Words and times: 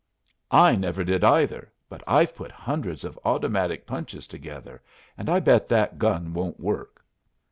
"I 0.49 0.75
never 0.75 1.03
did, 1.03 1.23
either, 1.23 1.71
but 1.87 2.01
I've 2.07 2.35
put 2.35 2.49
hundreds 2.51 3.03
of 3.03 3.19
automatic 3.23 3.85
punches 3.85 4.25
together, 4.25 4.81
and 5.15 5.29
I 5.29 5.39
bet 5.39 5.67
that 5.67 5.99
gun 5.99 6.33
won't 6.33 6.59
work." 6.59 7.05